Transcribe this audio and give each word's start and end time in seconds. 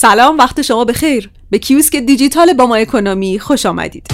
سلام 0.00 0.38
وقت 0.38 0.62
شما 0.62 0.84
بخیر. 0.84 1.30
به 1.50 1.58
کیوسک 1.58 1.96
دیجیتال 1.96 2.52
با 2.52 2.66
ما 2.66 2.76
اکونومی 2.76 3.38
خوش 3.38 3.66
آمدید. 3.66 4.06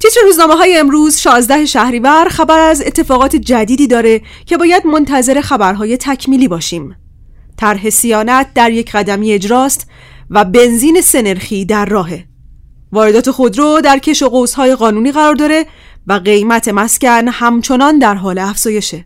تیتر 0.00 0.20
روزنامه 0.24 0.54
های 0.54 0.76
امروز 0.76 1.18
16 1.18 1.66
شهریور 1.66 2.28
خبر 2.30 2.58
از 2.58 2.82
اتفاقات 2.86 3.36
جدیدی 3.36 3.86
داره 3.86 4.20
که 4.46 4.56
باید 4.56 4.86
منتظر 4.86 5.40
خبرهای 5.40 5.96
تکمیلی 5.96 6.48
باشیم. 6.48 6.96
طرح 7.56 7.90
سیانت 7.90 8.54
در 8.54 8.70
یک 8.70 8.92
قدمی 8.92 9.32
اجراست 9.32 9.86
و 10.30 10.44
بنزین 10.44 11.00
سنرخی 11.00 11.64
در 11.64 11.84
راهه. 11.84 12.33
واردات 12.94 13.30
خودرو 13.30 13.80
در 13.80 13.98
کش 13.98 14.22
و 14.22 14.28
قوسهای 14.28 14.74
قانونی 14.74 15.12
قرار 15.12 15.34
داره 15.34 15.66
و 16.06 16.12
قیمت 16.12 16.68
مسکن 16.68 17.28
همچنان 17.28 17.98
در 17.98 18.14
حال 18.14 18.38
افزایشه. 18.38 19.04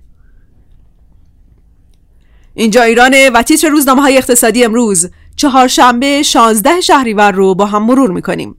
اینجا 2.55 2.82
ایرانه 2.82 3.30
و 3.30 3.43
تیتر 3.43 3.69
روزنامه 3.69 4.02
های 4.02 4.16
اقتصادی 4.16 4.65
امروز. 4.65 5.10
چهارشنبه 5.37 6.23
16 6.23 6.80
شهریور 6.80 7.32
رو 7.32 7.55
با 7.55 7.66
هم 7.66 7.82
مرور 7.82 8.10
می‌کنیم. 8.10 8.56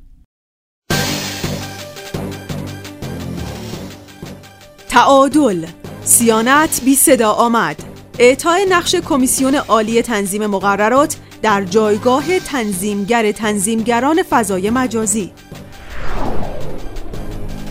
تعادل. 4.89 5.65
سیانت 6.03 6.81
بی 6.85 6.95
صدا 6.95 7.31
آمد. 7.31 7.83
اعطای 8.19 8.65
نقش 8.69 8.95
کمیسیون 8.95 9.55
عالی 9.55 10.01
تنظیم 10.01 10.45
مقررات 10.45 11.17
در 11.41 11.63
جایگاه 11.63 12.39
تنظیمگر 12.39 13.31
تنظیمگران 13.31 14.23
فضای 14.29 14.69
مجازی. 14.69 15.31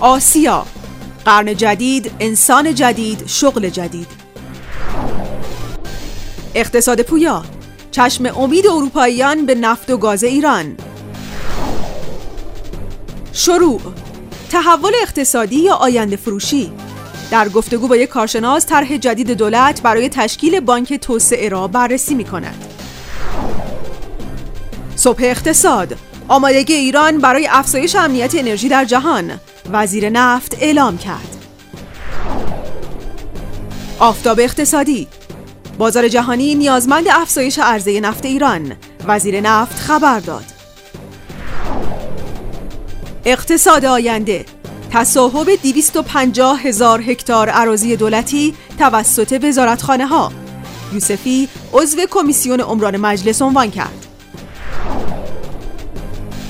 آسیا 0.01 0.67
قرن 1.25 1.57
جدید 1.57 2.11
انسان 2.21 2.75
جدید 2.75 3.27
شغل 3.27 3.69
جدید. 3.69 4.07
اقتصاد 6.55 7.03
پویا 7.03 7.45
چشم 7.91 8.27
امید 8.27 8.67
اروپاییان 8.67 9.47
به 9.47 9.55
نفت 9.55 9.91
و 9.91 9.97
گاز 9.97 10.25
ایران. 10.25 10.77
شروع 13.33 13.81
تحول 14.51 14.93
اقتصادی 15.03 15.57
یا 15.57 15.75
آینده 15.75 16.17
فروشی. 16.17 16.73
در 17.31 17.49
گفتگو 17.49 17.89
با 17.89 17.97
یک 17.97 18.09
کارشناس 18.09 18.67
طرح 18.67 18.97
جدید 18.97 19.31
دولت 19.31 19.83
برای 19.83 20.09
تشکیل 20.09 20.61
بانک 20.61 20.95
توسعه 20.95 21.49
را 21.49 21.69
بررسی 21.69 22.15
می 22.15 22.25
کند. 22.25 22.68
صبح 24.99 25.21
اقتصاد. 25.23 25.97
آمادگی 26.29 26.75
ایران 26.75 27.19
برای 27.19 27.49
افزایش 27.51 27.97
امنیت 27.97 28.35
انرژی 28.35 28.69
در 28.69 28.85
جهان. 28.85 29.41
وزیر 29.73 30.09
نفت 30.09 30.57
اعلام 30.61 30.99
کرد. 30.99 31.37
آفتاب 33.99 34.41
اقتصادی. 34.41 35.09
بازار 35.79 36.09
جهانی 36.09 36.55
نیازمند 36.55 37.07
افزایش 37.11 37.59
عرضه 37.59 38.01
نفت 38.01 38.25
ایران. 38.25 38.73
وزیر 39.07 39.41
نفت 39.41 39.79
خبر 39.79 40.21
داد. 40.21 40.45
اقتصاد 43.25 43.85
آینده. 43.85 44.45
تصاحب 44.91 45.49
250 45.63 46.59
هزار 46.59 47.01
هکتار 47.01 47.51
اراضی 47.53 47.97
دولتی 47.97 48.55
توسط 48.79 49.41
وزارتخانه 49.43 50.07
ها 50.07 50.33
یوسفی 50.93 51.49
عضو 51.73 51.99
کمیسیون 52.11 52.61
عمران 52.61 52.97
مجلس 52.97 53.43
عنوان 53.43 53.71
کرد. 53.71 54.08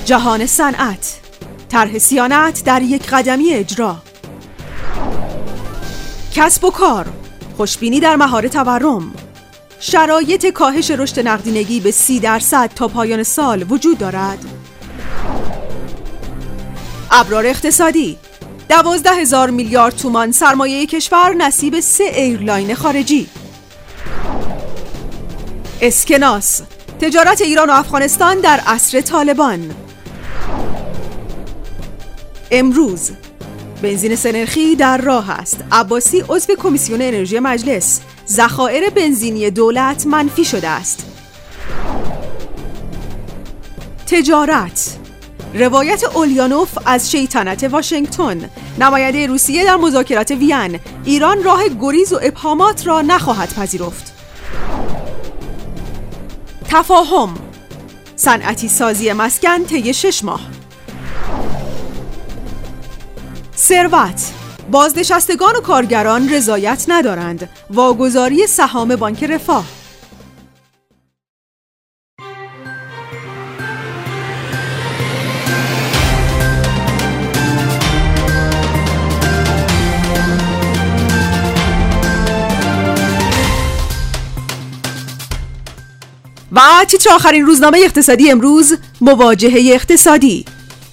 جهان 0.09 0.45
صنعت. 0.45 1.19
طرح 1.69 1.97
صیانت 1.97 2.63
در 2.63 2.81
یک 2.81 3.09
قدمی 3.09 3.53
اجرا. 3.53 3.97
کسب 6.35 6.63
و 6.63 6.71
کار 6.71 7.05
خوشبینی 7.57 7.99
در 7.99 8.15
مهار 8.15 8.47
تورم. 8.47 9.13
شرایط 9.79 10.45
کاهش 10.45 10.91
رشد 10.91 11.27
نقدینگی 11.27 11.79
به 11.79 11.91
سی 11.91 12.19
درصد 12.19 12.71
تا 12.75 12.87
پایان 12.87 13.23
سال 13.23 13.65
وجود 13.69 13.97
دارد. 13.97 14.45
ابرار 17.11 17.45
اقتصادی 17.47 18.17
دوازده 18.69 19.11
هزار 19.11 19.49
میلیارد 19.49 19.95
تومان 19.95 20.31
سرمایه 20.31 20.85
کشور 20.85 21.33
نصیب 21.33 21.79
سه 21.79 22.03
ایرلاین 22.03 22.75
خارجی. 22.75 23.29
اسکناس 25.81 26.61
تجارت 27.01 27.41
ایران 27.41 27.69
و 27.69 27.73
افغانستان 27.73 28.39
در 28.39 28.59
عصر 28.67 29.01
طالبان. 29.01 29.75
امروز. 32.51 33.11
بنزین 33.81 34.15
سنرخی 34.15 34.75
در 34.75 34.97
راه 34.97 35.29
است. 35.29 35.63
عباسی 35.71 36.23
عضو 36.29 36.55
کمیسیون 36.55 37.01
انرژی 37.01 37.39
مجلس. 37.39 38.01
ذخایر 38.27 38.89
بنزینی 38.89 39.51
دولت 39.51 40.07
منفی 40.07 40.45
شده 40.45 40.67
است. 40.67 41.05
تجارت. 44.07 44.97
روایت 45.53 46.03
اولیانوف 46.03 46.77
از 46.85 47.11
شیطنت 47.11 47.63
واشنگتن. 47.63 48.49
نماینده 48.79 49.27
روسیه 49.27 49.65
در 49.65 49.75
مذاکرات 49.75 50.31
وین. 50.31 50.79
ایران 51.05 51.43
راه 51.43 51.61
گریز 51.81 52.13
و 52.13 52.19
ابهامات 52.21 52.87
را 52.87 53.01
نخواهد 53.01 53.53
پذیرفت. 53.53 54.13
تفاهم. 56.69 57.33
صنعتی 58.15 58.67
سازی 58.67 59.13
مسکن 59.13 59.63
طی 59.63 59.93
شش 59.93 60.23
ماه. 60.23 60.58
ثروت. 63.69 64.31
بازنشستگان 64.71 65.55
و 65.55 65.61
کارگران 65.61 66.29
رضایت 66.29 66.85
ندارند. 66.87 67.49
واگذاری 67.69 68.47
سهام 68.47 68.95
بانک 68.95 69.23
رفاه. 69.23 69.65
و 86.51 86.61
تیتر 86.87 87.09
آخرین 87.09 87.45
روزنامه 87.45 87.79
اقتصادی 87.83 88.31
امروز؟ 88.31 88.77
مواجهه 89.01 89.73
اقتصادی. 89.73 90.45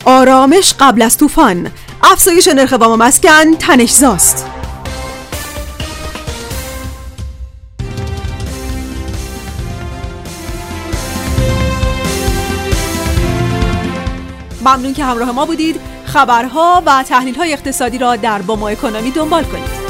آرامش 0.04 0.74
قبل 0.80 1.02
از 1.02 1.18
طوفان. 1.18 1.70
افزایش 2.02 2.48
نرخ 2.48 2.72
وام 2.80 2.98
مسکن 2.98 3.54
تنشزاست 3.54 4.46
ممنون 14.60 14.94
که 14.94 15.04
همراه 15.04 15.32
ما 15.32 15.46
بودید. 15.46 15.80
خبرها 16.06 16.82
و 16.86 17.02
تحلیل 17.02 17.34
های 17.34 17.52
اقتصادی 17.52 17.98
را 17.98 18.16
در 18.16 18.42
باما 18.42 18.68
اکونومی 18.68 19.10
دنبال 19.10 19.44
کنید. 19.44 19.85